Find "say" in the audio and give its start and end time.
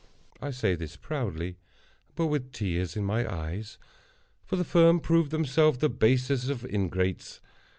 0.49-0.73